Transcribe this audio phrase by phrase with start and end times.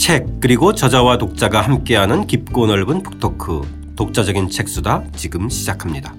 [0.00, 6.14] 책 그리고 저자와 독자가 함께하는 깊고 넓은 북토크 독자적인 책수다 지금 시작합니다.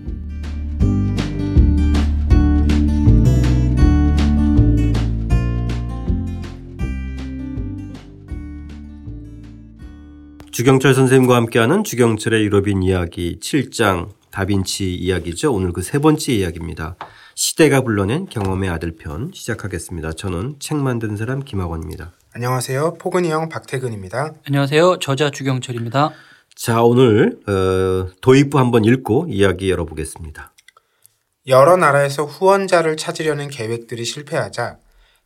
[10.51, 15.51] 주경철 선생님과 함께하는 주경철의 유럽인 이야기 7장 다빈치 이야기죠.
[15.51, 16.97] 오늘 그 세 번째 이야기입니다.
[17.33, 20.13] 시대가 불러낸 경험의 아들편 시작하겠습니다.
[20.13, 22.11] 저는 책 만든 사람 김학원입니다.
[22.33, 22.93] 안녕하세요.
[22.93, 24.35] 포근이 형 박태근입니다.
[24.47, 24.99] 안녕하세요.
[24.99, 26.11] 저자 주경철입니다.
[26.55, 30.53] 자 오늘 어, 도입부 한번 읽고 이야기 열어보겠습니다.
[31.47, 34.77] 여러 나라에서 후원자를 찾으려는 계획들이 실패하자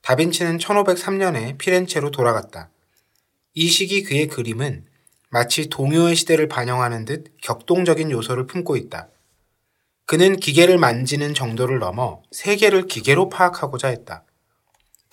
[0.02, 2.70] 다빈치는 1503년에 피렌체로 돌아갔다.
[3.54, 4.86] 이 시기 그의 그림은
[5.30, 9.10] 마치 동요의 시대를 반영하는 듯 격동적인 요소를 품고 있다.
[10.08, 14.24] 그는 기계를 만지는 정도를 넘어 세계를 기계로 파악하고자 했다.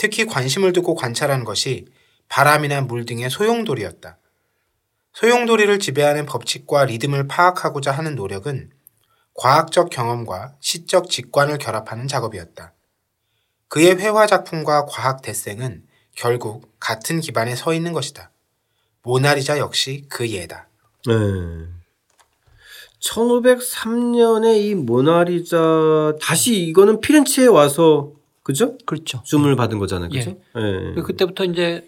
[0.02, 1.86] 특히 관심을 두고 관찰한 것이
[2.28, 4.18] 바람이나 물 등의 소용돌이였다.
[5.12, 8.72] 소용돌이를 지배하는 법칙과 리듬을 파악하고자 하는 노력은
[9.34, 12.74] 과학적 경험과 시적 직관을 결합하는 작업이었다.
[13.68, 15.84] 그의 회화 작품과 과학 대생은
[16.16, 18.32] 결국 같은 기반에 서 있는 것이다.
[19.04, 20.68] 모나리자 역시 그 예다.
[21.06, 21.14] 네.
[22.98, 28.76] 1503년에 이 모나리자 다시 이거는 피렌체에 와서 그죠?
[28.86, 29.22] 그렇죠.
[29.24, 30.10] 줌을 받은 거잖아요.
[30.10, 30.36] 그죠?
[30.56, 30.94] 예.
[30.96, 31.00] 예.
[31.02, 31.86] 그때부터 이제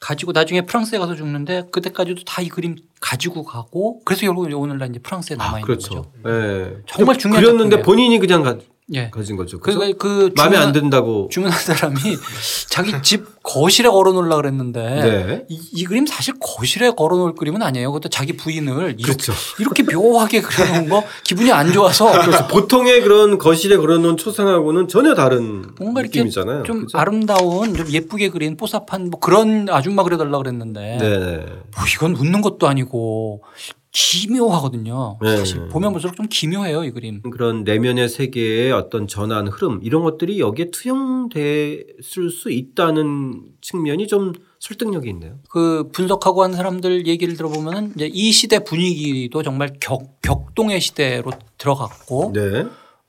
[0.00, 4.98] 가지고 나중에 프랑스에 가서 죽는데 그때까지도 다 이 그림 가지고 가고 그래서 결국 오늘날 이제
[4.98, 6.02] 프랑스에 남아 있는 아, 그렇죠.
[6.02, 6.12] 거죠.
[6.26, 6.76] 예.
[6.86, 7.84] 정말 중요한 그렸는데 작품이에요.
[7.84, 8.58] 본인이 그냥 가,
[8.92, 9.08] 예.
[9.08, 9.58] 가진 거죠.
[9.60, 9.96] 그래서 그죠?
[9.96, 11.28] 그 마음에 안 든다고.
[11.32, 11.96] 주문한 사람이
[12.68, 15.44] 자기 집 거실에 걸어놓으려 그랬는데 네.
[15.48, 17.90] 이, 이 그림 사실 거실에 걸어놓을 그림은 아니에요.
[17.92, 19.32] 그것도 자기 부인을 이렇게, 그렇죠.
[19.58, 25.74] 이렇게 묘하게 그려놓은 거 기분이 안 좋아서 그래서 보통의 그런 거실에 그려놓은 초상하고는 전혀 다른
[25.78, 26.64] 뭔가 이렇게 느낌이잖아요.
[26.64, 26.98] 좀 그죠?
[26.98, 31.46] 아름다운 좀 예쁘게 그린 뽀사판 뭐 그런 아줌마 그려달라 그랬는데 네.
[31.46, 33.42] 뭐 이건 웃는 것도 아니고
[33.94, 35.18] 기묘하거든요.
[35.22, 35.36] 네.
[35.36, 37.22] 사실 보면 볼수록 좀 기묘해요 이 그림.
[37.22, 45.08] 그런 내면의 세계의 어떤 전환 흐름 이런 것들이 여기에 투영됐을 수 있다는 측면이 좀 설득력이
[45.10, 45.38] 있네요.
[45.48, 52.32] 그 분석하고 하는 사람들 얘기를 들어보면은 이제 이 시대 분위기도 정말 격, 격동의 시대로 들어갔고
[52.34, 52.66] 네.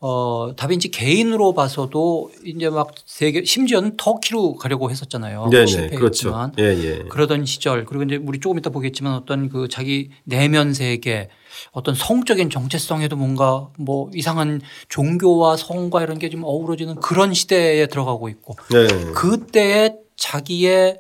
[0.08, 5.48] 어 다빈치 개인으로 봐서도 이제 막 세계 심지어는 터키로 가려고 했었잖아요.
[5.50, 5.66] 네네.
[5.66, 6.62] 실패했지만 그렇죠.
[6.62, 7.00] 예, 예.
[7.10, 11.30] 그러던 시절 그리고 이제 우리 조금 이따 보겠지만 어떤 그 자기 내면 세계
[11.72, 18.30] 어떤 성적인 정체성에도 뭔가 뭐 이상한 종교와 성과 이런 게 좀 어우러지는 그런 시대에 들어가고
[18.30, 18.86] 있고 네.
[19.14, 21.00] 그때의 자기의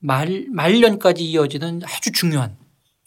[0.00, 2.56] 말, 말년까지 이어지는 아주 중요한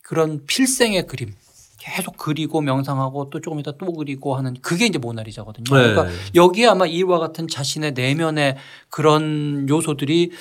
[0.04, 1.34] 그런 필생의 그림
[1.80, 5.66] 계속 그리고 명상하고 또 조금 이따 또 그리고 하는 그게 이제 모나리자거든요.
[5.78, 5.94] 네.
[5.94, 8.58] 그러니까 여기에 아마 이와 같은 자신의 내면의
[8.90, 10.32] 그런 요소들이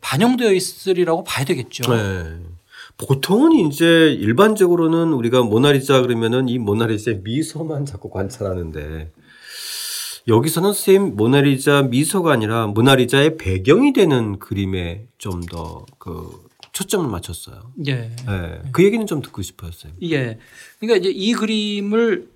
[0.00, 1.92] 반영되어 있으리라고 봐야 되겠죠.
[1.92, 2.38] 네.
[2.98, 9.10] 보통은 이제 일반적으로는 우리가 모나리자 그러면은 이 모나리자의 미소만 자꾸 관찰하는데
[10.28, 17.72] 여기서는 선생님 모나리자 미소가 아니라 모나리자의 배경이 되는 그림에 좀 더 그 초점을 맞췄어요.
[17.86, 17.94] 예.
[18.26, 18.60] 네.
[18.72, 19.92] 그 얘기는 좀 듣고 싶었어요.
[20.02, 20.36] 예.
[20.78, 22.28] 그러니까 이제 이 그림을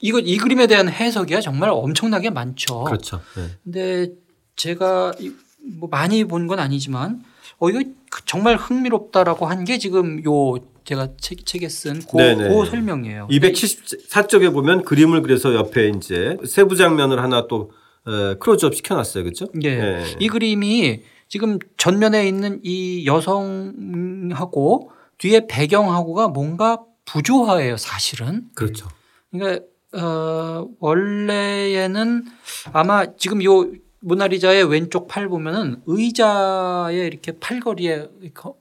[0.00, 2.82] 이거 이 그림에 대한 해석이야 정말 엄청나게 많죠.
[2.82, 3.20] 그렇죠.
[3.36, 3.46] 네.
[3.62, 4.12] 근데
[4.56, 5.30] 제가 이-
[5.78, 7.22] 뭐 많이 본 건 아니지만
[7.60, 7.82] 어 이거
[8.26, 12.48] 정말 흥미롭다라고 한 게 지금 요 제가 책, 책에 쓴 고, 네네.
[12.48, 13.28] 고 설명이에요.
[13.30, 17.70] 274쪽에 보면 그림을 그려서 옆에 이제 세부 장면을 하나 또
[18.08, 19.22] 에, 크로즈업 시켜놨어요.
[19.24, 19.46] 그렇죠?
[19.62, 19.76] 예.
[19.76, 20.04] 네.
[20.18, 28.44] 이 그림이 지금 전면에 있는 이 여성하고 뒤에 배경하고가 뭔가 부조화예요, 사실은.
[28.54, 28.88] 그렇죠.
[29.30, 29.64] 그러니까
[29.96, 32.24] 어 원래에는
[32.72, 33.66] 아마 지금 요
[34.00, 38.08] 모나리자의 왼쪽 팔 보면은 의자에 이렇게 팔걸이에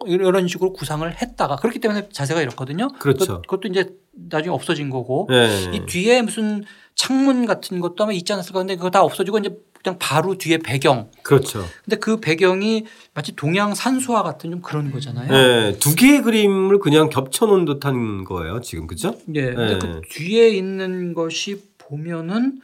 [0.06, 2.88] 이런 식으로 구상을 했다가 그렇기 때문에 자세가 이렇거든요.
[3.00, 3.26] 그렇죠.
[3.26, 5.72] 그것- 그것도 이제 나중에 없어진 거고 네.
[5.74, 6.64] 이 뒤에 무슨
[6.96, 11.12] 창문 같은 것도 아마 있지 않았을까 근데 그거 다 없어지고 이제 그냥 바로 뒤에 배경.
[11.24, 11.66] 그렇죠.
[11.84, 15.30] 근데 그 배경이 마치 동양 산수화 같은 좀 그런 거잖아요.
[15.30, 19.18] 네, 두 개의 그림을 그냥 겹쳐 놓은 듯한 거예요, 지금 그죠?
[19.36, 19.54] 예.
[19.54, 19.80] 근데 네.
[19.80, 22.62] 그 뒤에 있는 것이 보면은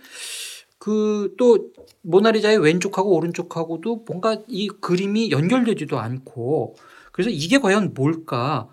[0.78, 1.72] 그 또
[2.02, 6.76] 모나리자의 왼쪽하고 오른쪽하고도 뭔가 이 그림이 연결되지도 않고
[7.12, 8.68] 그래서 이게 과연 뭘까?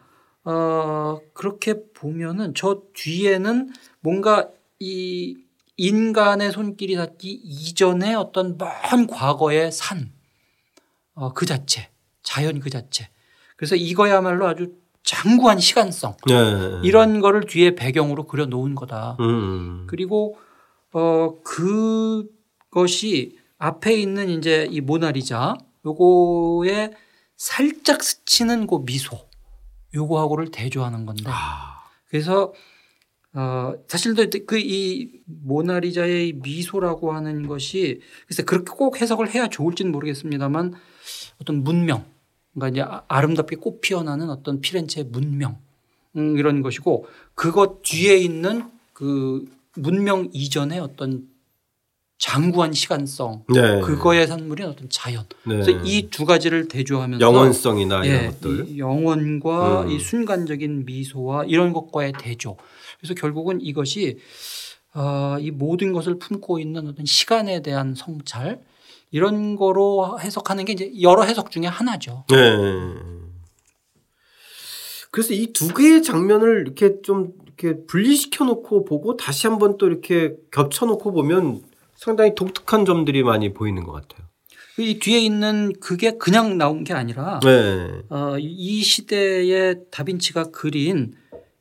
[0.45, 3.71] 어, 그렇게 보면은 저 뒤에는
[4.01, 4.49] 뭔가
[4.79, 5.37] 이
[5.77, 10.13] 인간의 손길이 닿기 이전의 어떤 먼 과거의 산,
[11.15, 11.91] 어, 그 자체,
[12.23, 13.09] 자연 그 자체.
[13.57, 16.81] 그래서 이거야말로 아주 장구한 시간성 네.
[16.83, 19.17] 이런 거를 뒤에 배경으로 그려 놓은 거다.
[19.21, 19.87] 음.
[19.89, 20.37] 그리고
[20.93, 21.37] 어
[22.73, 25.55] 그것이 앞에 있는 이제 이 모나리자
[25.87, 26.93] 요거에
[27.37, 29.17] 살짝 스치는 그 미소
[29.95, 31.85] 요거하고를 대조하는 건데 아.
[32.09, 32.53] 그래서
[33.39, 34.15] 어 사실
[34.47, 40.73] 그이 모나리자의 미소라고 하는 것이 글쎄 그렇게 꼭 해석을 해야 좋을지는 모르겠습니다만
[41.43, 42.05] 어떤 문명
[42.55, 45.59] 그러니까 이제 아- 아름답게 꽃 피어나는 어떤 피렌체의 문명
[46.17, 49.45] 음, 이런 것이고 그것 뒤에 있는 그
[49.75, 51.29] 문명 이전의 어떤
[52.19, 53.81] 장구한 시간성 네.
[53.83, 55.57] 그거의 산물인 어떤 자연 네.
[55.61, 58.69] 그래서 이 두 가지를 대조하면서 영원성이나 이런 예, 것들.
[58.71, 59.91] 이 영원과 음.
[59.91, 62.57] 이 순간적인 미소와 이런 것과의 대조.
[63.07, 64.19] 그래서 결국은 이것이
[64.95, 68.61] 어, 이 모든 것을 품고 있는 어떤 시간에 대한 성찰
[69.13, 72.25] 이런 거로 해석하는 게 이제 여러 해석 중에 하나죠.
[72.29, 72.37] 네.
[75.13, 80.35] 그래서 이 두 개의 장면을 이렇게 좀 이렇게 분리시켜 놓고 보고 다시 한번 또 이렇게
[80.51, 81.63] 겹쳐 놓고 보면
[81.95, 84.27] 상당히 독특한 점들이 많이 보이는 것 같아요.
[84.79, 88.03] 이 뒤에 있는 그게 그냥 나온 게 아니라 네.
[88.11, 91.15] 어, 이 시대에 다빈치가 그린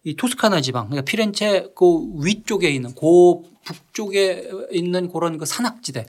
[0.06, 1.86] 이 토스카나 지방, 그러니까 피렌체 그
[2.24, 6.06] 위쪽에 있는 그 북쪽에 있는 그런 그 산악지대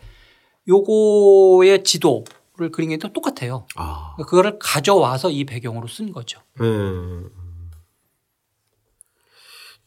[0.68, 3.66] 요거의 지도를 그린 게또 똑같아요.
[3.74, 4.12] 아.
[4.16, 6.40] 그러니까 그거를 가져와서 이 배경으로 쓴 거죠.
[6.60, 6.66] 네.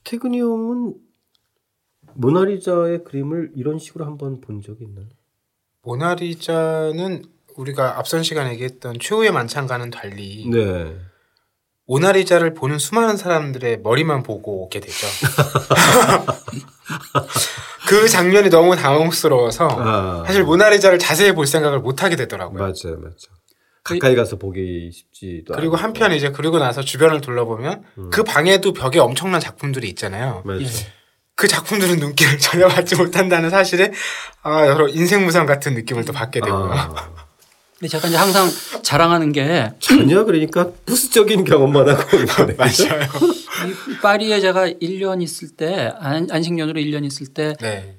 [0.03, 0.95] 태근이 형은
[2.15, 5.05] 모나리자의 그림을 이런 식으로 한번 본 적이 있나요?
[5.83, 7.25] 모나리자는
[7.57, 10.97] 우리가 앞선 시간에 얘기했던 최후의 만찬과는 달리 네.
[11.89, 15.07] 모나리자를 보는 수많은 사람들의 머리만 보고 오게 되죠.
[17.89, 20.23] 그 장면이 너무 당혹스러워서 아.
[20.27, 22.59] 사실 모나리자를 자세히 볼 생각을 못 하게 되더라고요.
[22.59, 23.39] 맞아요, 맞아요.
[23.83, 25.75] 가까이 가서 보기 쉽지도 그리고.
[25.77, 30.43] 한편 이제 그리고 나서 주변을 둘러보면 그 방에도 벽에 엄청난 작품들이 있잖아요.
[30.45, 30.61] 맞아요.
[30.61, 30.67] 예.
[31.33, 33.91] 그 작품들은 눈길을 전혀 받지 못한다는 사실에
[34.43, 36.71] 아 여러 인생 무상 같은 느낌을 또 받게 되고요.
[36.71, 37.28] 아.
[37.79, 38.49] 근데 제가 이제 항상
[38.83, 42.55] 자랑하는 게 전혀 그러니까 부수적인 경험만 하고 있네.
[42.57, 43.09] 맞아요.
[43.89, 47.95] 이 파리에 제가 1년 있을 때 안- 안식년으로 1년 있을 때이 네.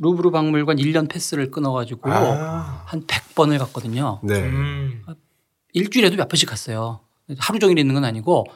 [0.00, 2.82] 루브르 박물관 1년 패스를 끊어 가지고 아.
[2.86, 4.20] 한 100번을 갔거든요.
[4.22, 4.40] 네.
[4.40, 5.04] 음.
[5.74, 7.00] 일주일에도 몇 번씩 갔어요.
[7.38, 8.46] 하루 종일 있는 건 아니고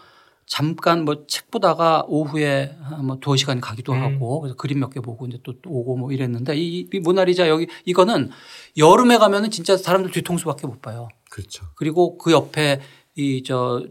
[0.46, 4.02] 잠깐 뭐 책 보다가 오후에 뭐 두어 시간 가기도 음.
[4.02, 7.48] 하고 그래서 그림 몇 개 보고 이제 또, 또 오고 뭐 이랬는데 이, 이 모나리자
[7.48, 8.30] 여기 이거는
[8.76, 11.08] 여름에 가면은 진짜 사람들 뒤통수밖에 못 봐요.
[11.30, 11.66] 그렇죠.
[11.76, 12.80] 그리고 그 옆에
[13.16, 13.82] 이 저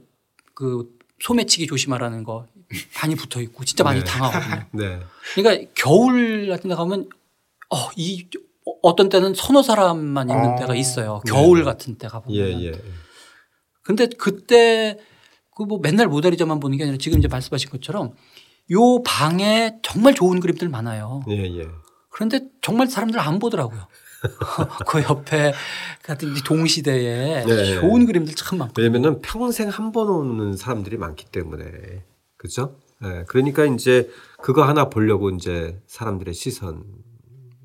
[0.54, 0.88] 그
[1.20, 2.46] 소매치기 조심하라는 거
[3.02, 4.06] 많이 붙어 있고 진짜 많이 네.
[4.06, 4.66] 당하거든요.
[4.74, 5.00] 네.
[5.34, 7.10] 그러니까 겨울 같은 데 가면
[7.70, 8.28] 어, 이
[8.84, 10.56] 어떤 때는 서너 사람만 있는 아.
[10.56, 11.22] 때가 있어요.
[11.26, 11.32] 네.
[11.32, 12.38] 겨울 같은 때 가보면.
[12.40, 12.72] 예, 예.
[13.84, 15.00] 근데 그때
[15.56, 18.14] 그 뭐 맨날 모나리자만 보는 게 아니라 지금 이제 말씀하신 것처럼
[18.72, 21.24] 요 방에 정말 좋은 그림들 많아요.
[21.30, 21.68] 예, 예.
[22.10, 23.88] 그런데 정말 사람들 안 보더라고요.
[24.88, 25.54] 그 옆에
[26.04, 27.76] 같은 이 동시대에 네.
[27.80, 28.74] 좋은 그림들 참 많고.
[28.78, 31.66] 왜냐면은 평생 한 번 오는 사람들이 많기 때문에.
[32.38, 32.76] 그죠?
[33.04, 33.24] 예.
[33.28, 34.10] 그러니까 이제
[34.42, 36.84] 그거 하나 보려고 이제 사람들의 시선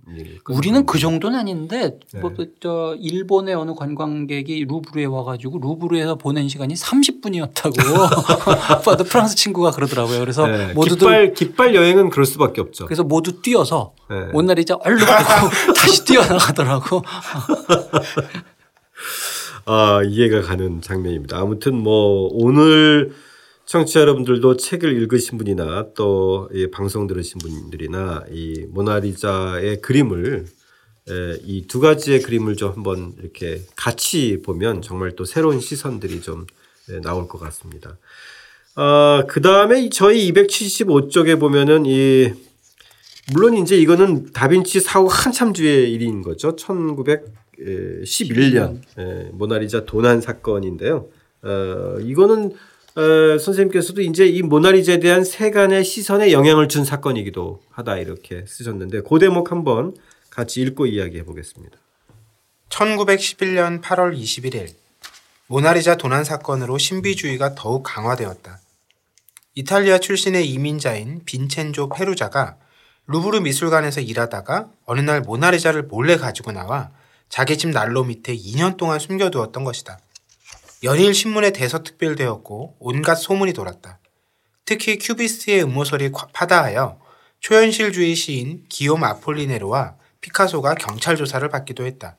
[0.08, 2.20] 이 우리는 그 정도는 아닌데 네.
[2.20, 7.74] 뭐저 일본의 어느 관광객이 루브르에 와가지고 루브르에서 보낸 시간이 30분이었다고.
[8.70, 10.20] 아빠도 프랑스 친구가 그러더라고요.
[10.20, 10.72] 그래서 네.
[10.74, 12.84] 모두들 깃발 깃발 여행은 그럴 수밖에 없죠.
[12.86, 14.26] 그래서 모두 뛰어서 네.
[14.32, 17.02] 모나리자 얼른 보고 다시 뛰어나가더라고.
[19.68, 21.38] 아, 이해가 가는 장면입니다.
[21.38, 23.12] 아무튼 뭐 오늘
[23.66, 30.46] 청취자 여러분들도 책을 읽으신 분이나 또이 방송 들으신 분들이나 이 모나리자의 그림을
[31.44, 36.46] 이 두 가지의 그림을 좀 한번 이렇게 같이 보면 정말 또 새로운 시선들이 좀
[36.90, 37.96] 예, 나올 것 같습니다.
[38.74, 42.32] 아, 그 다음에 저희 275쪽에 보면은 이
[43.32, 46.56] 물론 이제 이거는 다빈치 사후 한참 뒤의 일인 거죠.
[46.56, 51.08] 1911년 예, 모나리자 도난 사건인데요.
[51.42, 52.54] 어, 이거는
[52.96, 59.18] 어, 선생님께서도 이제 이 모나리자에 대한 세간의 시선에 영향을 준 사건이기도 하다 이렇게 쓰셨는데 그
[59.18, 59.94] 대목 한번
[60.30, 61.76] 같이 읽고 이야기해 보겠습니다.
[62.70, 64.70] 1911년 8월 21일
[65.46, 68.60] 모나리자 도난 사건으로 신비주의가 더욱 강화되었다.
[69.54, 72.56] 이탈리아 출신의 이민자인 빈첸조 페루자가
[73.08, 76.90] 루브르 미술관에서 일하다가 어느 날 모나리자를 몰래 가지고 나와
[77.28, 79.98] 자기 집 난로 밑에 2년 동안 숨겨두었던 것이다.
[80.86, 83.98] 연일 신문에 대서특필되었고 온갖 소문이 돌았다.
[84.64, 87.00] 특히 큐비스트의 음모설이 과- 파다하여
[87.40, 92.16] 초현실주의 시인 기욤 아폴리네로와 피카소가 경찰 조사를 받기도 했다.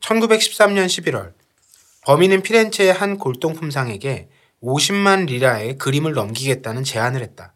[0.00, 1.34] 1913년 11월
[2.06, 4.30] 범인은 피렌체의 한 골동품상에게
[4.62, 7.52] 50만 리라의 그림을 넘기겠다는 제안을 했다.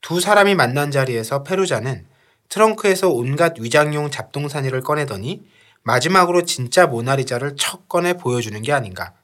[0.00, 2.06] 두 사람이 만난 자리에서 페루자는
[2.48, 5.42] 트렁크에서 온갖 위장용 잡동사니를 꺼내더니
[5.82, 9.14] 마지막으로 진짜 모나리자를 척 꺼내 보여주는 게 아닌가.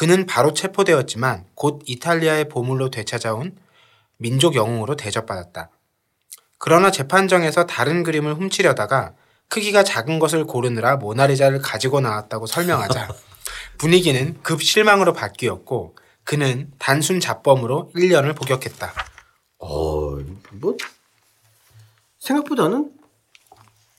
[0.00, 3.54] 그는 바로 체포되었지만 곧 이탈리아의 보물로 되찾아온
[4.16, 5.68] 민족 영웅으로 대접받았다.
[6.56, 9.12] 그러나 재판정에서 다른 그림을 훔치려다가
[9.50, 13.08] 크기가 작은 것을 고르느라 모나리자를 가지고 나왔다고 설명하자
[13.76, 18.94] 분위기는 급 실망으로 바뀌었고 그는 단순 잡범으로 1년을 복역했다.
[19.58, 20.16] 어,
[20.52, 20.76] 뭐
[22.20, 22.90] 생각보다는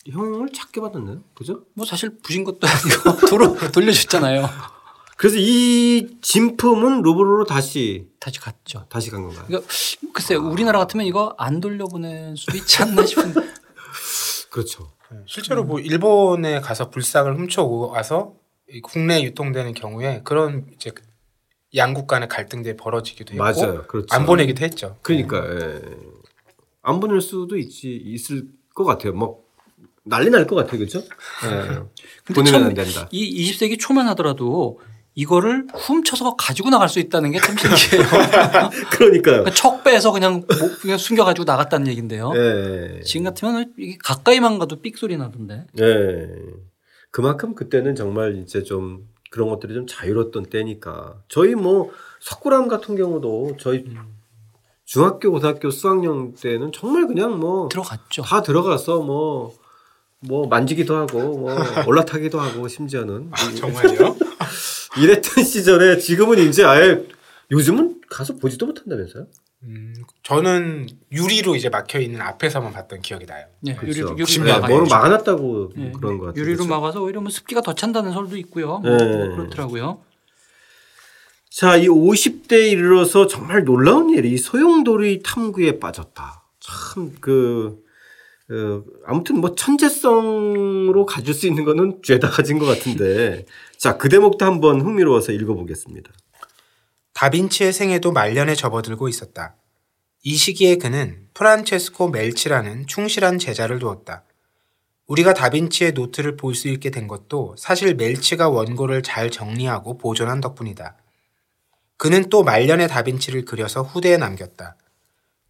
[0.10, 1.22] 형을 작게 받았네요.
[1.36, 1.62] 그죠?
[1.76, 4.81] 뭐 사실 부신 것도 아니고 도로 돌려줬잖아요.
[5.22, 8.88] 그래서 이 진품은 루브르로 다시 다시 갔죠.
[8.90, 9.46] 다시 간 건가요?
[9.46, 9.70] 그러니까
[10.16, 13.40] 글쎄 우리나라 같으면 이거 안 돌려보낼 수도 있지 않나 싶은데
[14.50, 14.92] 그렇죠.
[15.28, 18.34] 실제로 뭐 일본에 가서 불상을 훔쳐 와서
[18.82, 20.92] 국내에 유통되는 경우에 그런 이제
[21.76, 23.84] 양국 간의 갈등들이 벌어지기도 했고 맞아요.
[23.84, 24.08] 그렇죠.
[24.16, 24.98] 안 보내기도 했죠.
[25.04, 25.82] 그러니까 예.
[26.82, 29.14] 안 보낼 수도 있지 있을 것 같아요.
[29.14, 29.44] 뭐
[30.04, 30.98] 난리 날 것 같아요, 그렇죠?
[31.46, 31.80] 예.
[32.24, 33.08] 근데 보내면 참안 된다.
[33.12, 34.80] 이 20세기 초만 하더라도
[35.14, 38.06] 이거를 훔쳐서 가지고 나갈 수 있다는 게 참 신기해요.
[38.92, 39.22] 그러니까요.
[39.22, 42.32] 그러니까 척 빼서 그냥 뭐 그냥 숨겨가지고 나갔다는 얘긴데요.
[42.36, 43.02] 예.
[43.04, 45.66] 지금 같으면 이게 가까이만 가도 삑 소리 나던데.
[45.80, 46.28] 예.
[47.12, 51.92] 그만큼 그때는 정말 이제 좀 그런 것들이 좀 자유로웠던 때니까 저희 뭐
[52.22, 53.86] 석굴암 같은 경우도 저희
[54.86, 58.24] 중학교 고등학교 수학여행 때는 정말 그냥 뭐다 들어갔죠.
[58.44, 59.62] 들어가서 뭐
[60.24, 61.50] 뭐 만지기도 하고 뭐
[61.88, 64.16] 올라타기도 하고 심지어는 아, 정말요?
[64.98, 67.06] 이랬던 시절에 지금은 이제 아예
[67.52, 69.28] 요즘은 가서 보지도 못한다면서요?
[69.64, 69.94] 음,
[70.24, 73.46] 저는 유리로 이제 막혀 있는 앞에서만 봤던 기억이 나요.
[73.60, 74.16] 네, 그렇죠.
[74.16, 74.46] 유리로, 유리로.
[74.46, 74.70] 막아요.
[74.70, 76.42] 뭐로 막아놨다고 네, 그런 것 같아요.
[76.42, 76.70] 유리로 그렇죠?
[76.70, 78.80] 막아서 오히려 뭐 습기가 더 찬다는 설도 있고요.
[78.80, 79.36] 뭐 네.
[79.36, 80.02] 그렇더라고요.
[81.52, 86.44] 자, 이 50대에 이르러서 정말 놀라운 일이 소용돌이 탐구에 빠졌다.
[86.60, 87.84] 참, 그,
[88.52, 93.46] 어, 아무튼 뭐 천재성으로 가질 수 있는 거는 죄다 가진 것 같은데.
[93.78, 96.12] 자, 그 대목도 한번 흥미로워서 읽어보겠습니다.
[97.14, 99.56] 다빈치의 생애도 말년에 접어들고 있었다.
[100.24, 104.26] 이 시기에 그는 프란체스코 멜치라는 충실한 제자를 두었다.
[105.08, 110.98] 우리가 다빈치의 노트를 볼 수 있게 된 것도 사실 멜치가 원고를 잘 정리하고 보존한 덕분이다.
[111.98, 114.76] 그는 또 말년의 다빈치를 그려서 후대에 남겼다.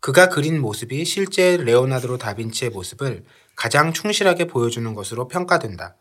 [0.01, 3.23] 그가 그린 모습이 실제 레오나드로 다빈치의 모습을
[3.55, 5.95] 가장 충실하게 보여주는 것으로 평가된다.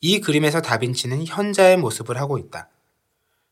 [0.00, 2.70] 이 그림에서 다빈치는 현자의 모습을 하고 있다.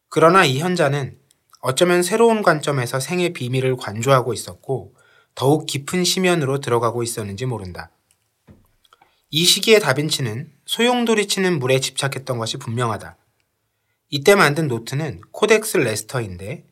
[0.09, 1.19] 그러나 이 현자는
[1.61, 4.95] 어쩌면 새로운 관점에서 생의 비밀을 관조하고 있었고
[5.35, 7.91] 더욱 깊은 심연으로 들어가고 있었는지 모른다.
[9.29, 13.19] 이 시기에 다빈치는 소용돌이 치는 물에 집착했던 것이 분명하다.
[14.09, 16.65] 이때 만든 노트는 코덱스 레스터인데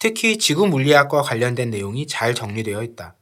[0.00, 3.16] 특히 지구 물리학과 관련된 내용이 잘 정리되어 있다.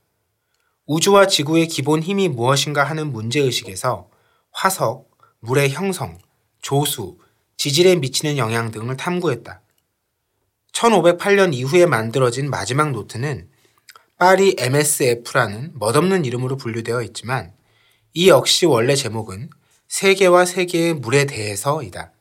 [0.86, 4.08] 우주와 지구의 기본 힘이 무엇인가 하는 문제의식에서
[4.52, 6.18] 화석, 물의 형성,
[6.62, 7.18] 조수,
[7.56, 9.60] 지질에 미치는 영향 등을 탐구했다.
[10.72, 13.50] 1508년 이후에 만들어진 마지막 노트는
[14.16, 17.54] 파리 MSF라는 멋없는 이름으로 분류되어 있지만
[18.14, 19.50] 이 역시 원래 제목은
[19.88, 22.12] 세계와 세계의 물에 대해서이다.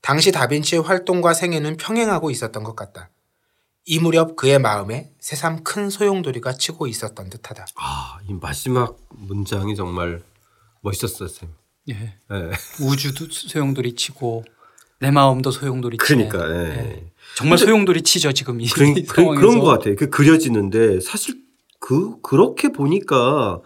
[0.00, 3.10] 당시 다빈치의 활동과 생애는 평행하고 있었던 것 같다.
[3.86, 7.66] 이 무렵 그의 마음에 새삼 큰 소용돌이가 치고 있었던 듯하다.
[7.76, 10.22] 아, 이 마지막 문장이 정말
[10.82, 11.48] 멋있었어요, 쌤.
[11.88, 11.94] 예.
[11.94, 12.50] 예.
[12.84, 14.44] 우주도 소용돌이 치고
[15.00, 16.28] 내 마음도 소용돌이 치네.
[16.28, 16.68] 그러니까, 예.
[16.76, 17.10] 예.
[17.36, 19.40] 정말 소용돌이 치죠 지금 이, 그런, 이 그, 상황에서.
[19.40, 19.96] 그런 것 같아요.
[19.96, 21.42] 그 그려지는데 사실
[21.78, 23.60] 그, 그렇게 보니까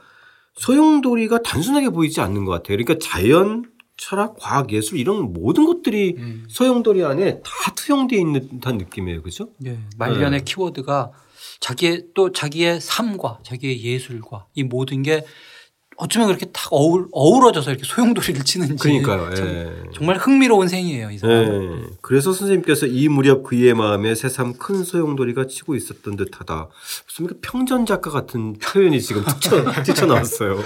[0.54, 2.76] 소용돌이가 단순하게 보이지 않는 것 같아요.
[2.76, 3.64] 그러니까 자연,
[3.96, 6.44] 철학, 과학, 예술 이런 모든 것들이 음.
[6.48, 9.22] 소용돌이 안에 다 투영되어 있는 듯한 느낌이에요.
[9.22, 9.50] 그죠?
[9.64, 9.78] 예.
[9.98, 10.44] 말년의 네.
[10.44, 11.12] 키워드가
[11.60, 15.24] 자기의 또 자기의 삶과 자기의 예술과 이 모든 게
[15.96, 19.32] 어쩌면 그렇게 딱 어울, 어우러져서 이렇게 소용돌이를 치는지 그러니까요.
[19.34, 19.72] 참 예.
[19.94, 21.36] 정말 흥미로운 생이에요 이 사람.
[21.44, 21.86] 예.
[22.02, 26.68] 그래서 선생님께서 이 무렵 그의 마음에 새삼 큰 소용돌이가 치고 있었던 듯하다.
[27.06, 30.58] 무슨 그 평전 작가 같은 표현이 지금 뛰쳐, 뛰쳐나왔어요.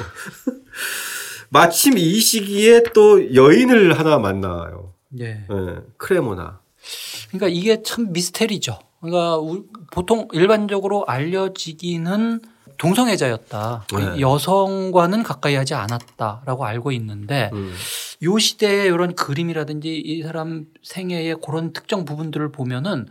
[1.50, 4.92] 마침 이 시기에 또 여인을 하나 만나요.
[5.18, 5.24] 예.
[5.50, 5.76] 예.
[5.96, 6.60] 크레모나.
[7.28, 8.78] 그러니까 이게 참 미스테리죠.
[9.00, 12.40] 그러니까 우- 보통 일반적으로 알려지기는
[12.78, 13.86] 동성애자였다.
[13.92, 14.20] 네.
[14.20, 17.74] 여성과는 가까이 하지 않았다라고 알고 있는데 음.
[18.22, 23.06] 요 시대의 이런 그림이라든지 이 사람 생애의 그런 특정 부분들을 보면은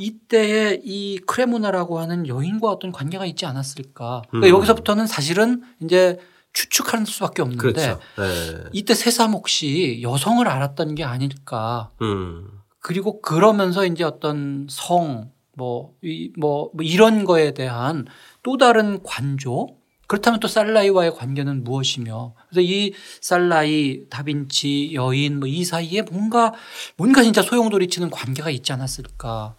[0.00, 4.22] 이때의 이 크레모나라고 하는 여인과 어떤 관계가 있지 않았을까.
[4.30, 4.56] 그러니까 음.
[4.56, 6.18] 여기서부터는 사실은 이제
[6.52, 8.00] 추측할 수밖에 없는데 그렇죠.
[8.18, 8.64] 예.
[8.72, 11.90] 이때 새삼 혹시 여성을 알았던 게 아닐까.
[12.02, 12.48] 음.
[12.80, 18.06] 그리고 그러면서 이제 어떤 성, 뭐, 이, 뭐, 뭐 이런 거에 대한
[18.42, 19.68] 또 다른 관조,
[20.08, 22.92] 그렇다면 또 살라이와의 관계는 무엇이며 그래서 이
[23.22, 26.52] 살라이, 다빈치, 여인 뭐 이 사이에 뭔가
[26.98, 29.56] 뭔가 진짜 소용돌이치는 관계가 있지 않았을까.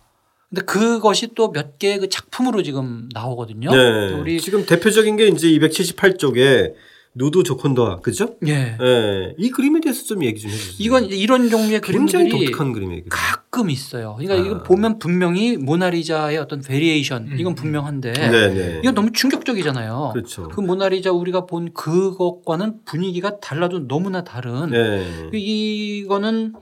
[0.54, 3.72] 근데 그것이 또 몇 개의 그 작품으로 지금 나오거든요.
[3.72, 4.14] 네.
[4.14, 6.74] 우리 지금 대표적인 게 이제 278쪽에
[7.16, 8.36] 누드 조콘더와 그죠?
[8.48, 8.76] 예.
[8.82, 9.36] 예.
[9.38, 10.76] 이 그림에 대해서 좀 얘기 좀 해주세요.
[10.80, 13.04] 이건 이런 종류의 굉장히 그림들이 독특한 그림이에요.
[13.10, 14.16] 가끔 있어요.
[14.18, 14.38] 그러니까 아.
[14.38, 17.40] 이거 보면 분명히 모나리자의 어떤 variation 음.
[17.40, 18.80] 이건 분명한데 네네.
[18.80, 20.12] 이건 너무 충격적이잖아요.
[20.14, 20.48] 그렇죠.
[20.48, 25.30] 그 모나리자 우리가 본 그것과는 분위기가 달라도 너무나 다른 네.
[25.34, 26.54] 이거는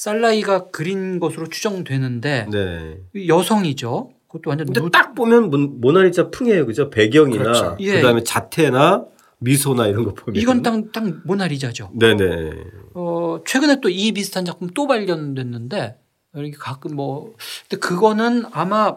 [0.00, 2.98] 살라이가 그린 것으로 추정되는데 네.
[3.26, 4.10] 여성이죠.
[4.28, 6.66] 그것도 완전 근데 누- 딱 보면 모- 모나리자 풍이에요.
[6.66, 6.90] 그죠?
[6.90, 7.76] 배경이나 그렇죠.
[7.80, 7.94] 예.
[7.96, 9.06] 그다음에 자태나
[9.38, 11.90] 미소나 이런 거 보면 이건 딱, 딱 모나리자죠.
[11.94, 12.52] 네네.
[12.94, 15.98] 어, 최근에 또 이 비슷한 작품 또 발견됐는데
[16.34, 17.34] 이렇게 가끔 뭐
[17.68, 18.96] 근데 그거는 아마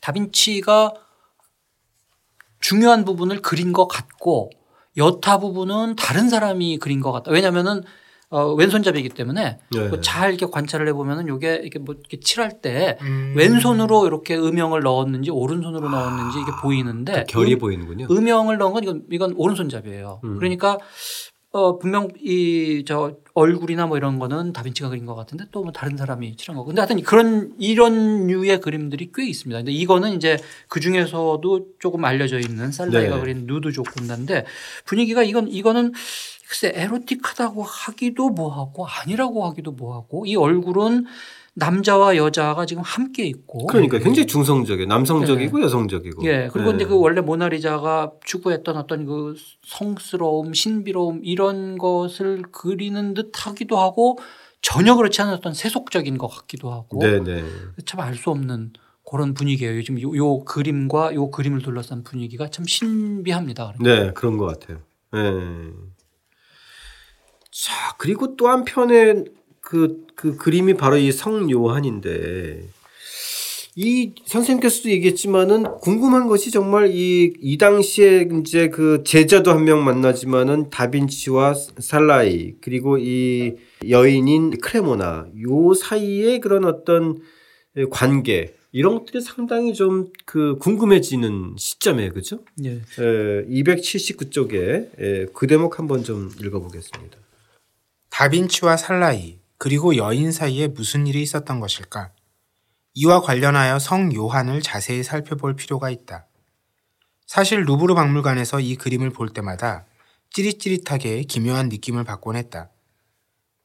[0.00, 0.92] 다빈치가
[2.60, 4.50] 중요한 부분을 그린 것 같고
[4.98, 7.30] 여타 부분은 다른 사람이 그린 것 같다.
[7.30, 7.82] 왜냐면은
[8.30, 9.88] 어, 왼손잡이기 때문에 네.
[9.88, 13.32] 뭐잘 이렇게 관찰을 해보면은 요게 이렇게 뭐 이렇게 칠할 때 음.
[13.36, 18.06] 왼손으로 이렇게 음영을 넣었는지 오른손으로 넣었는지 이게 보이는데 결이 음- 보이는군요.
[18.10, 20.20] 음영을 넣은 건 이건 이건 오른손잡이에요.
[20.24, 20.36] 음.
[20.38, 20.78] 그러니까
[21.58, 25.96] 어 분명 이 저 얼굴이나 뭐 이런 거는 다빈치가 그린 것 같은데 또 뭐 다른
[25.96, 26.68] 사람이 칠한 거고.
[26.68, 29.58] 근데 하여튼 그런 이런 류의 그림들이 꽤 있습니다.
[29.58, 30.38] 근데 이거는 이제
[30.68, 33.20] 그 중에서도 조금 알려져 있는 살라이가 네.
[33.20, 34.44] 그린 누드 조건다인데
[34.84, 35.92] 분위기가 이건 이거는
[36.48, 41.04] 글쎄 에로틱하다고 하기도 뭐하고 아니라고 하기도 뭐하고 이 얼굴은
[41.58, 44.86] 남자와 여자가 지금 함께 있고 그러니까 굉장히 중성적이에요.
[44.86, 46.24] 남성적이고 여성적이고.
[46.24, 46.48] 예.
[46.52, 46.76] 그리고 네.
[46.76, 49.34] 이제 그 원래 모나리자가 추구했던 어떤 그
[49.66, 54.18] 성스러움, 신비로움 이런 것을 그리는 듯 하기도 하고
[54.62, 57.42] 전혀 그렇지 않은 어떤 세속적인 것 같기도 하고 네네.
[57.84, 58.72] 참알 수 없는
[59.08, 59.76] 그런 분위기예요.
[59.76, 63.74] 요즘 요, 요 그림과 요 그림을 둘러싼 분위기가 참 신비합니다.
[63.80, 64.78] 네, 그런 것 같아요.
[65.12, 65.72] 네.
[67.50, 69.24] 자, 그리고 또 한편에
[69.68, 72.68] 그, 그 그림이 바로 이 성 요한인데,
[73.76, 80.70] 이 선생님께서도 얘기했지만은 궁금한 것이 정말 이, 이 당시에 이제 그 제자도 한 명 만나지만은
[80.70, 83.56] 다빈치와 살라이, 그리고 이
[83.88, 87.18] 여인인 크레모나, 요 사이에 그런 어떤
[87.90, 92.12] 관계, 이런 것들이 상당히 좀 그 궁금해지는 시점이에요.
[92.14, 92.40] 그죠?
[92.64, 92.80] 예.
[92.98, 97.16] 279쪽에 그 대목 한번 좀 읽어보겠습니다.
[98.10, 102.12] 다빈치와 살라이 그리고 여인 사이에 무슨 일이 있었던 것일까?
[102.94, 106.26] 이와 관련하여 성 요한을 자세히 살펴볼 필요가 있다.
[107.26, 109.84] 사실 루브르 박물관에서 이 그림을 볼 때마다
[110.30, 112.70] 찌릿찌릿하게 기묘한 느낌을 받곤 했다.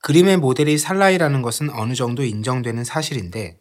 [0.02, 3.60] 그림의 모델이 살라이라는 것은 어느 정도 인정되는 사실인데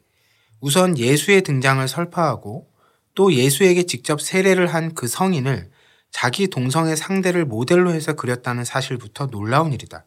[0.60, 2.68] 우선 예수의 등장을 설파하고
[3.14, 5.70] 또 예수에게 직접 세례를 한 그 성인을
[6.10, 10.04] 자기 동성의 상대를 모델로 해서 그렸다는 사실부터 놀라운 일이다.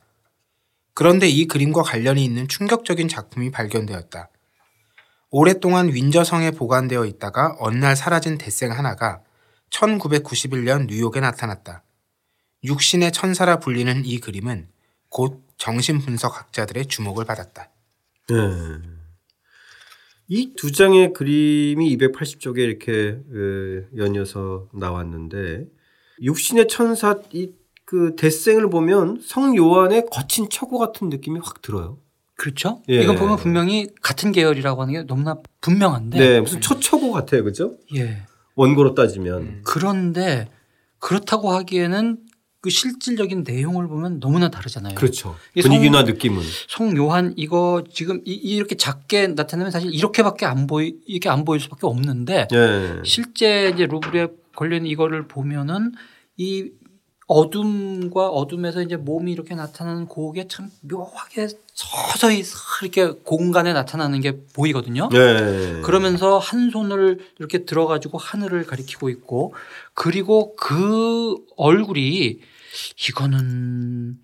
[0.95, 4.29] 그런데 이 그림과 관련이 있는 충격적인 작품이 발견되었다.
[5.29, 9.21] 오랫동안 윈저성에 보관되어 있다가 어느 날 사라진 대생 하나가
[9.69, 11.83] 1991년 뉴욕에 나타났다.
[12.63, 14.69] 육신의 천사라 불리는 이 그림은
[15.09, 17.69] 곧 정신분석학자들의 주목을 받았다.
[18.29, 18.35] 네.
[20.27, 25.65] 이두 장의 그림이 280쪽에 이렇게 그 연이어서 나왔는데
[26.21, 27.51] 육신의 천사 이
[27.85, 31.99] 그 대생을 보면 성 요한의 거친 척오 같은 느낌이 확 들어요.
[32.35, 32.81] 그렇죠.
[32.89, 33.01] 예.
[33.01, 36.17] 이건 보면 분명히 같은 계열이라고 하는 게 너무나 분명한데.
[36.19, 37.73] 네, 무슨 초초고 같아요, 그죠?
[37.95, 38.23] 예.
[38.55, 39.41] 원고로 따지면.
[39.41, 39.61] 음.
[39.63, 40.49] 그런데
[40.99, 42.17] 그렇다고 하기에는
[42.61, 44.95] 그 실질적인 내용을 보면 너무나 다르잖아요.
[44.95, 45.35] 그렇죠.
[45.53, 46.41] 이 분위기나 느낌은.
[46.67, 51.61] 송 요한 이거 지금 이- 이렇게 작게 나타내면 사실 이렇게밖에 안 보이 이게 안 보일
[51.61, 53.01] 수밖에 없는데 네.
[53.05, 55.91] 실제 이제 루브르에 걸려 있는 이거를 보면은
[56.37, 56.71] 이
[57.27, 62.43] 어둠과 어둠에서 이제 몸이 이렇게 나타나는 그게 참 묘하게 서서히
[62.83, 65.09] 이렇게 공간에 나타나는 게 보이거든요.
[65.09, 65.81] 네.
[65.81, 69.55] 그러면서 한 손을 이렇게 들어가지고 하늘을 가리키고 있고
[69.93, 72.39] 그리고 그 얼굴이
[73.09, 74.19] 이거는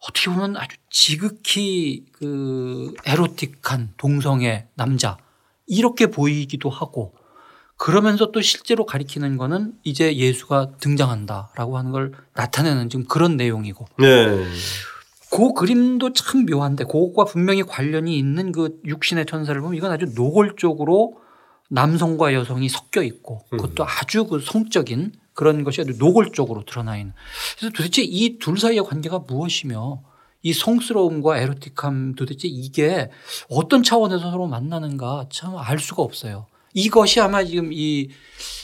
[0.00, 5.16] 어떻게 보면 아주 지극히 그 에로틱한 동성의 남자
[5.66, 7.14] 이렇게 보이기도 하고
[7.84, 14.44] 그러면서 또 실제로 가리키는 거는 이제 예수가 등장한다라고 하는 걸 나타내는 지금 그런 내용이고 네.
[15.30, 21.14] 그 그림도 참 묘한데 그거와 분명히 관련이 있는 그 육신의 천사를 보면 이건 아주 노골적으로
[21.70, 27.14] 남성과 여성이 섞여 있고 그것도 아주 그 성적인 그런 것이 아주 노골적으로 드러나 있는.
[27.58, 30.02] 그래서 도대체 이 둘 사이의 관계가 무엇이며
[30.42, 33.10] 이 성스러움과 에로틱함 도대체 이게
[33.48, 36.46] 어떤 차원에서 서로 만나는가 참 알 수가 없어요.
[36.74, 38.08] 이것이 아마 지금 이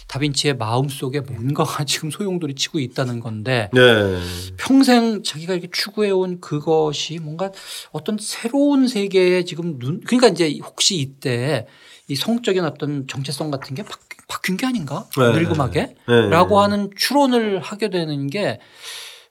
[0.08, 4.20] 다빈치의 마음 속에 뭔가가 지금 소용돌이 치고 있다는 건데 네.
[4.56, 7.50] 평생 자기가 이렇게 추구해온 그것이 뭔가
[7.90, 11.66] 어떤 새로운 세계에 지금 눈 그러니까 이제 혹시 이때
[12.08, 13.96] 이 성적인 어떤 정체성 같은 게 바,
[14.28, 15.32] 바뀐 게 아닌가 네.
[15.32, 16.28] 늙음하게 네.
[16.28, 18.60] 라고 하는 추론을 하게 되는 게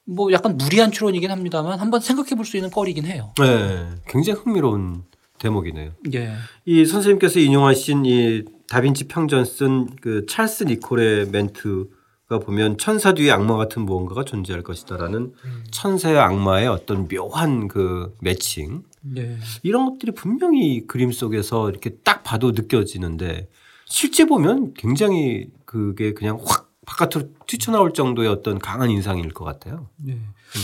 [0.05, 3.33] 뭐 약간 무리한 추론이긴 합니다만 한번 생각해 볼 수 있는 거리긴 해요.
[3.39, 3.88] 네.
[4.07, 5.03] 굉장히 흥미로운
[5.39, 5.93] 대목이네요.
[6.13, 6.33] 예.
[6.65, 13.56] 이 선생님께서 인용하신 이 다빈치 평전 쓴 그 찰스 니콜의 멘트가 보면 천사 뒤에 악마
[13.58, 15.34] 같은 무언가가 존재할 것이다라는
[15.71, 19.38] 천사의 악마의 어떤 묘한 그 매칭 네.
[19.63, 23.47] 이런 것들이 분명히 그림 속에서 이렇게 딱 봐도 느껴지는데
[23.86, 29.89] 실제 보면 굉장히 그게 그냥 확 바깥으로 튀쳐나올 정도의 어떤 강한 인상일 것 같아요.
[29.97, 30.19] 네.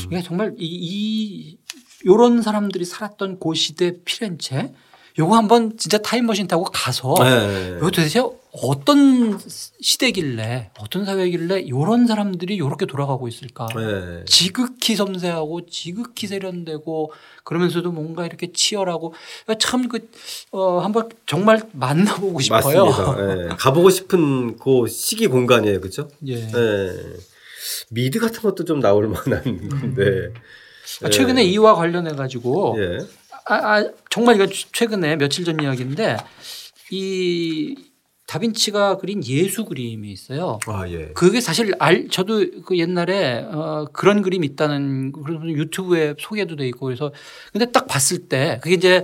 [0.05, 1.57] 그러니까 정말 이, 이
[2.05, 4.73] 요런 사람들이 살았던 그 시대 피렌체
[5.19, 7.75] 요거 한번 진짜 타임머신 타고 가서 네.
[7.77, 9.39] 이거 도대체 어떤
[9.81, 13.67] 시대길래 어떤 사회길래 요런 사람들이 요렇게 돌아가고 있을까.
[13.75, 14.23] 네.
[14.25, 19.13] 지극히 섬세하고 지극히 세련되고 그러면서도 뭔가 이렇게 치열하고
[19.59, 20.07] 참 그
[20.51, 22.85] 어, 한번 정말 만나보고 싶어요.
[22.85, 23.45] 맞습니다.
[23.45, 23.47] 예.
[23.57, 26.07] 가보고 싶은 그 시기 공간이에요, 그렇죠?
[26.27, 26.35] 예.
[26.35, 26.91] 예.
[27.89, 30.33] 미드 같은 것도 좀 나올 만한 건데.
[31.03, 32.99] 아, 최근에 이와 관련해 가지고 예.
[33.51, 36.15] 아, 아, 정말 이거 최근에 며칠 전 이야기인데
[36.91, 37.75] 이
[38.27, 40.57] 다빈치가 그린 예수 그림이 있어요.
[40.67, 41.07] 아 예.
[41.13, 46.85] 그게 사실 알 저도 그 옛날에 어 그런 그림이 있다는 그런 유튜브에 소개도 돼 있고
[46.85, 47.11] 그래서
[47.51, 49.03] 근데 딱 봤을 때 그게 이제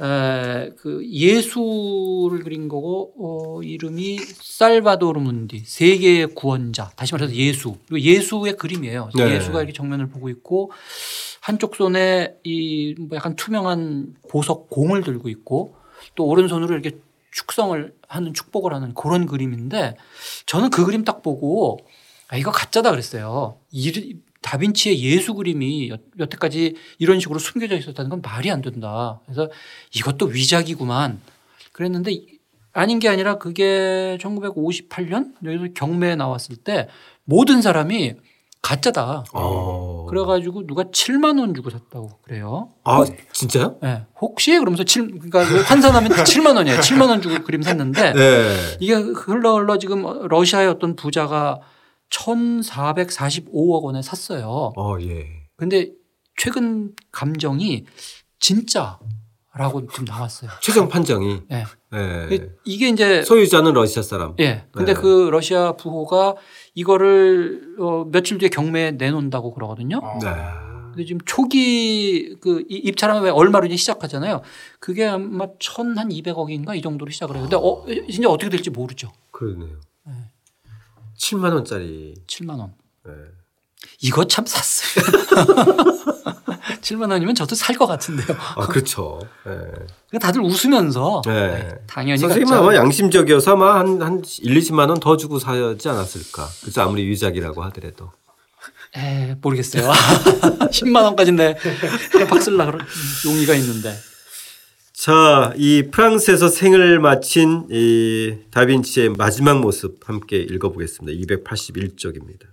[0.00, 8.00] 에 그 예수를 그린 거고 어 이름이 살바도르 문디 세계의 구원자 다시 말해서 예수 그리고
[8.00, 9.10] 예수의 그림이에요.
[9.16, 9.34] 네.
[9.36, 10.70] 예수가 이렇게 정면을 보고 있고
[11.40, 15.74] 한쪽 손에 이뭐 약간 투명한 보석 공을 들고 있고
[16.14, 16.98] 또 오른손으로 이렇게
[17.30, 19.96] 축성을 하는 축복을 하는 그런 그림인데
[20.46, 21.78] 저는 그 그림 딱 보고
[22.28, 23.58] 아 이거 가짜다 그랬어요.
[23.70, 29.20] 이 다빈치의 예수 그림이 여- 여태까지 이런 식으로 숨겨져 있었다는 건 말이 안 된다.
[29.26, 29.50] 그래서
[29.92, 31.20] 이것도 위작이구만.
[31.72, 32.26] 그랬는데 이-
[32.72, 36.88] 아닌 게 아니라 그게 1958년 여기서 경매에 나왔을 때
[37.24, 38.14] 모든 사람이
[38.62, 39.24] 가짜다.
[39.32, 40.06] 어.
[40.08, 42.70] 그래가지고 누가 7만 원 주고 샀다고 그래요.
[42.84, 43.78] 아 진짜요?
[43.84, 44.02] 예.
[44.20, 46.78] 혹시 그러면서 7 그러니까 환산하면 7만 원이에요.
[46.78, 48.76] 7만 원 주고 그림 샀는데 네.
[48.80, 51.60] 이게 흘러 흘러 지금 러시아의 어떤 부자가
[52.10, 54.72] 1,445억 원에 샀어요.
[54.76, 55.26] 어 예.
[55.56, 55.90] 근데
[56.36, 57.84] 최근 감정이
[58.38, 60.50] 진짜라고 지금 나왔어요.
[60.62, 61.42] 최종 판정이.
[61.50, 61.64] 예.
[61.94, 62.48] 예.
[62.64, 64.34] 이게 이제 소유자는 러시아 사람.
[64.40, 64.64] 예.
[64.72, 65.00] 근데 네.
[65.00, 66.34] 그 러시아 부호가
[66.74, 69.98] 이거를 어 며칠 뒤에 경매에 내놓는다고 그러거든요.
[70.02, 70.18] 어.
[70.22, 70.28] 네.
[70.90, 74.40] 근데 지금 초기 그 이- 입찰하면 왜 얼마로 이제 시작하잖아요.
[74.80, 77.42] 그게 아마 천한 200억인가 이 정도로 시작을 해요.
[77.50, 79.12] 근데 어, 진짜 어떻게 될지 모르죠.
[79.30, 79.78] 그러네요.
[80.06, 80.12] 네.
[81.18, 82.14] 7만 원짜리.
[82.26, 82.72] 7만 원.
[83.04, 83.12] 네.
[84.00, 85.04] 이거 참 샀어요.
[86.82, 88.36] 7만 원이면 저도 살 것 같은데요.
[88.56, 89.20] 아 그렇죠.
[89.46, 89.50] 예.
[89.50, 91.32] 그러니까 다들 웃으면서 네.
[91.32, 92.62] 네, 당연히 선생님은 가짜.
[92.62, 96.48] 아마 양심적이어서 아마 한, 한 1, 20만 원 더 주고 사지 않았을까.
[96.62, 98.12] 그래서 아무리 위작이라고 하더라도.
[98.96, 99.90] 에 모르겠어요.
[100.72, 101.56] 10만 원까지인데
[102.28, 102.80] 박슬라 그런
[103.26, 103.94] 용의가 있는데.
[104.98, 111.36] 자, 이 프랑스에서 생을 마친 이 다빈치의 마지막 모습 함께 읽어보겠습니다.
[111.36, 112.46] 281쪽입니다.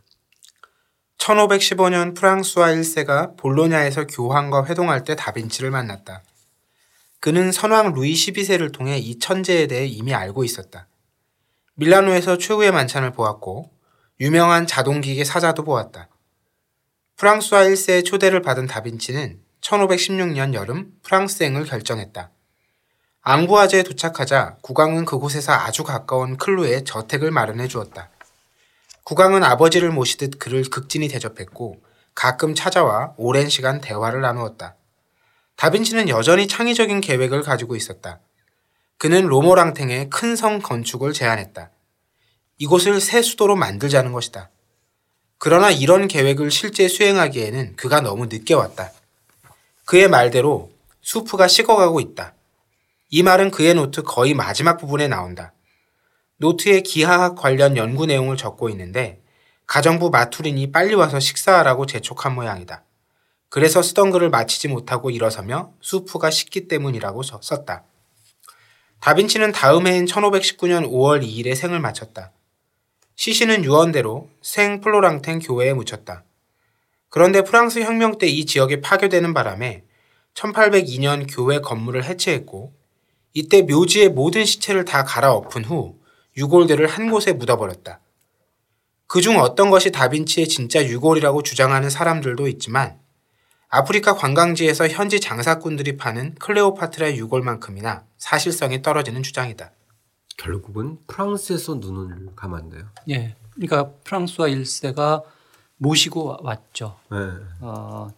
[1.19, 6.21] 1515년 프랑스와 1세가 볼로냐에서 교황과 회동할 때 다빈치를 만났다.
[7.21, 10.89] 그는 선왕 루이 12세를 통해 이 천재에 대해 이미 알고 있었다.
[11.75, 13.71] 밀라노에서 최후의 만찬을 보았고
[14.19, 16.09] 유명한 자동기계 사자도 보았다.
[17.15, 22.32] 프랑스와 1세의 초대를 받은 다빈치는 1516년 여름 프랑스행을 결정했다.
[23.25, 28.09] 앙부아제에 도착하자 국왕은 그곳에서 아주 가까운 클루에 저택을 마련해 주었다.
[29.05, 31.81] 국왕은 아버지를 모시듯 그를 극진히 대접했고
[32.15, 34.75] 가끔 찾아와 오랜 시간 대화를 나누었다.
[35.55, 38.19] 다빈치는 여전히 창의적인 계획을 가지고 있었다.
[38.97, 41.69] 그는 로모랑탱의 큰 성 건축을 제안했다.
[42.57, 44.49] 이곳을 새 수도로 만들자는 것이다.
[45.37, 48.91] 그러나 이런 계획을 실제 수행하기에는 그가 너무 늦게 왔다.
[49.85, 52.32] 그의 말대로 수프가 식어가고 있다.
[53.15, 55.53] 이 말은 그의 노트 거의 마지막 부분에 나온다.
[56.37, 59.21] 노트에 기하학 관련 연구 내용을 적고 있는데
[59.67, 62.83] 가정부 마투린이 빨리 와서 식사하라고 재촉한 모양이다.
[63.49, 67.83] 그래서 쓰던 글을 마치지 못하고 일어서며 수프가 식기 때문이라고 써- 썼다.
[68.99, 72.31] 다빈치는 다음 해인 1519년 5월 2일에 생을 마쳤다.
[73.15, 76.23] 시신은 유언대로 생 플로랑탱 교회에 묻혔다.
[77.09, 79.83] 그런데 프랑스 혁명 때 이 지역에 파괴되는 바람에
[80.33, 82.73] 1802년 교회 건물을 해체했고
[83.33, 85.99] 이때 묘지의 모든 시체를 다 갈아엎은 후
[86.37, 87.99] 유골들을 한 곳에 묻어버렸다.
[89.07, 92.99] 그중 어떤 것이 다빈치의 진짜 유골이라고 주장하는 사람들도 있지만
[93.69, 99.71] 아프리카 관광지에서 현지 장사꾼들이 파는 클레오파트라의 유골만큼이나 사실성이 떨어지는 주장이다.
[100.37, 102.83] 결국은 프랑스에서 눈을 감았네요.
[103.09, 103.35] 예.
[103.55, 105.23] 그러니까 프랑스와 1세가
[105.77, 106.97] 모시고 왔죠.
[107.11, 107.17] 네.
[107.61, 108.11] 어,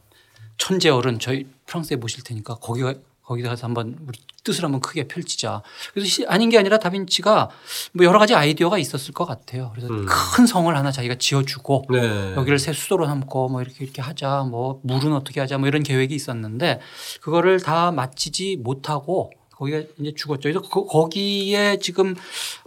[0.57, 2.83] 천재 어른 저희 프랑스에 모실 테니까 거기
[3.25, 5.63] 거기 가서 한번 우리 뜻을 한번 크게 펼치자.
[5.93, 7.49] 그래서 시, 아닌 게 아니라 다빈치가
[7.93, 9.71] 뭐 여러 가지 아이디어가 있었을 것 같아요.
[9.73, 10.05] 그래서 음.
[10.07, 12.35] 큰 성을 하나 자기가 지어주고 네.
[12.35, 16.13] 여기를 새 수도로 삼고 뭐 이렇게 이렇게 하자 뭐 물은 어떻게 하자 뭐 이런 계획이
[16.13, 16.79] 있었는데
[17.21, 20.41] 그거를 다 마치지 못하고 거기가 이제 죽었죠.
[20.43, 22.15] 그래서 거- 거기에 지금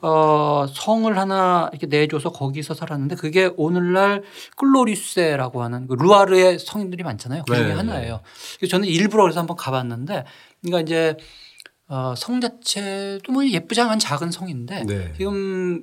[0.03, 4.23] 어 성을 하나 이렇게 내줘서 거기서 살았는데 그게 오늘날
[4.57, 7.43] 클로리세라고 하는 그 루아르의 성인들이 많잖아요.
[7.47, 7.73] 그 중에 네.
[7.73, 8.21] 하나예요.
[8.59, 10.25] 그래서 저는 일부러 그래서 한번 가봤는데
[10.63, 11.17] 그러니까 이제
[11.89, 15.13] 어, 성 자체도 뭐 예쁘장한 작은 성인데 네.
[15.17, 15.83] 지금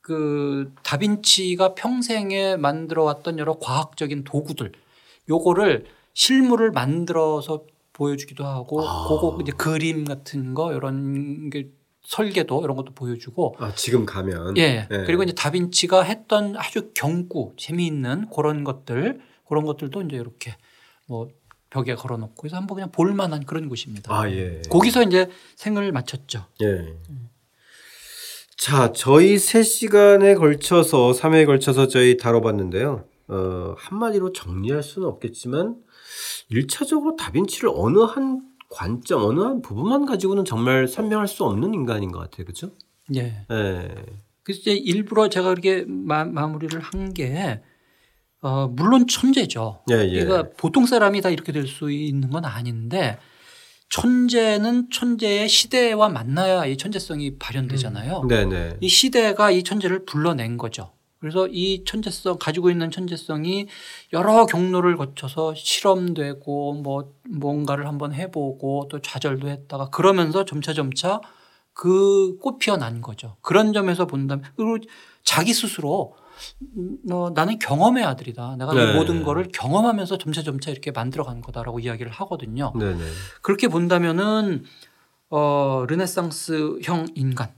[0.00, 4.72] 그 다빈치가 평생에 만들어 왔던 여러 과학적인 도구들
[5.28, 7.62] 요거를 실물을 만들어서
[7.96, 9.08] 보여주기도 하고 아.
[9.08, 11.70] 그거 이제 그림 같은 거 이런 게
[12.02, 15.04] 설계도 이런 것도 보여주고 아 지금 가면 예 네.
[15.06, 20.56] 그리고 이제 다빈치가 했던 아주 경구 재미있는 그런 것들 그런 것들도 이제 이렇게
[21.06, 21.28] 뭐
[21.70, 24.14] 벽에 걸어놓고 그래서 한번 그냥 볼만한 그런 곳입니다.
[24.14, 24.60] 아 예.
[24.70, 26.44] 거기서 이제 생을 마쳤죠.
[26.62, 26.94] 예.
[28.56, 33.04] 자, 저희 세 시간에 걸쳐서 3회에 걸쳐서 저희 다뤄봤는데요.
[33.28, 35.76] 어, 한마디로 정리할 수는 없겠지만
[36.50, 42.18] 1차적으로 다빈치를 어느 한 관점, 어느 한 부분만 가지고는 정말 설명할 수 없는 인간인 것
[42.20, 42.44] 같아요.
[42.46, 42.70] 그죠?
[43.14, 43.44] 예.
[43.50, 43.94] 예.
[44.42, 47.60] 그래서 이제 일부러 제가 그렇게 마, 마무리를 한 게
[48.42, 49.82] 어, 물론 천재죠.
[49.90, 50.24] 예, 예.
[50.24, 53.18] 그러니까 보통 사람이 다 이렇게 될 수 있는 건 아닌데
[53.88, 58.24] 천재는 천재의 시대와 만나야 이 천재성이 발현되잖아요.
[58.28, 58.76] 네네.
[58.80, 60.92] 이 시대가 이 천재를 불러낸 거죠.
[61.26, 63.66] 그래서 이 천재성 가지고 있는 천재성이
[64.12, 71.20] 여러 경로를 거쳐서 실험되고 뭐 뭔가를 한번 해보고 또 좌절도 했다가 그러면서 점차 점차
[71.72, 73.36] 그 꽃 피어 난 거죠.
[73.42, 74.78] 그런 점에서 본다면 그리고
[75.24, 76.14] 자기 스스로
[76.76, 78.56] 음, 어, 나는 경험의 아들이다.
[78.56, 78.92] 내가 네.
[78.92, 82.72] 이 모든 거를 경험하면서 점차 점차 이렇게 만들어간 거다라고 이야기를 하거든요.
[82.78, 83.02] 네네.
[83.42, 84.64] 그렇게 본다면은
[85.28, 87.52] 어 르네상스형 인간,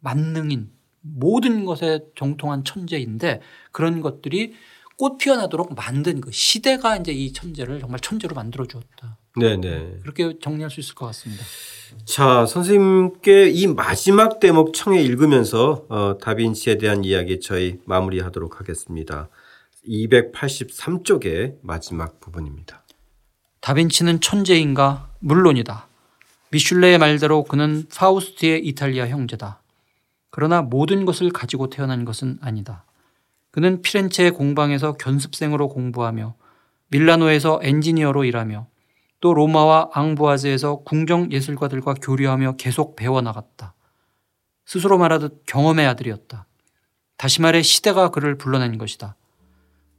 [0.00, 3.40] 만능인 모든 것에 정통한 천재인데
[3.72, 4.54] 그런 것들이
[4.96, 9.16] 꽃 피어나도록 만든 그 시대가 이제 이 천재를 정말 천재로 만들어 주었다.
[9.38, 10.00] 네네.
[10.02, 11.42] 그렇게 정리할 수 있을 것 같습니다.
[12.04, 19.28] 자, 선생님께 이 마지막 대목 청해 읽으면서 어, 다빈치에 대한 이야기 저희 마무리하도록 하겠습니다.
[19.88, 22.84] 283쪽의 마지막 부분입니다.
[23.60, 25.10] 다빈치는 천재인가?
[25.20, 25.88] 물론이다.
[26.50, 29.62] 미슐레의 말대로 그는 파우스트의 이탈리아 형제다.
[30.30, 32.84] 그러나 모든 것을 가지고 태어난 것은 아니다.
[33.50, 36.34] 그는 피렌체의 공방에서 견습생으로 공부하며
[36.88, 38.66] 밀라노에서 엔지니어로 일하며
[39.20, 43.74] 또 로마와 앙부아즈에서 궁정 예술가들과 교류하며 계속 배워나갔다.
[44.64, 46.46] 스스로 말하듯 경험의 아들이었다.
[47.16, 49.16] 다시 말해 시대가 그를 불러낸 것이다.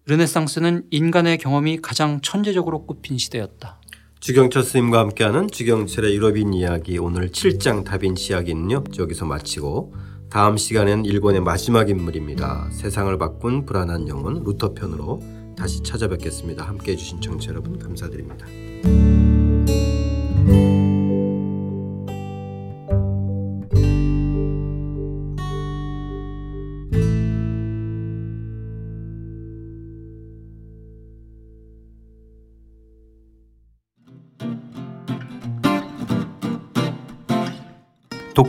[0.05, 3.79] 르네상스는 인간의 경험이 가장 천재적으로 꽃핀 시대였다.
[4.19, 8.83] 주경철 선생님과 함께하는 주경철의 유럽인 이야기 오늘 7장 다빈치 이야기는요.
[8.97, 9.93] 여기서 마치고
[10.31, 12.69] 다음 시간엔 일권의 마지막 인물입니다.
[12.71, 15.21] 세상을 바꾼 불안한 영혼 루터 편으로
[15.57, 16.65] 다시 찾아뵙겠습니다.
[16.65, 18.47] 함께 해 주신 청취자 여러분 감사드립니다.